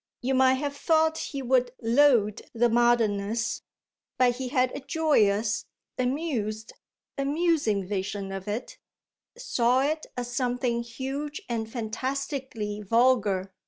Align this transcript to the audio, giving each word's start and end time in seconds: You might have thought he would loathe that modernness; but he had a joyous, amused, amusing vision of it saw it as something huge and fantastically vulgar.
You 0.23 0.33
might 0.33 0.55
have 0.55 0.75
thought 0.75 1.19
he 1.29 1.43
would 1.43 1.73
loathe 1.79 2.39
that 2.55 2.71
modernness; 2.71 3.61
but 4.17 4.37
he 4.37 4.47
had 4.47 4.71
a 4.73 4.79
joyous, 4.79 5.67
amused, 5.95 6.73
amusing 7.19 7.85
vision 7.85 8.31
of 8.31 8.47
it 8.47 8.79
saw 9.37 9.81
it 9.81 10.07
as 10.17 10.33
something 10.35 10.81
huge 10.81 11.39
and 11.47 11.71
fantastically 11.71 12.81
vulgar. 12.81 13.53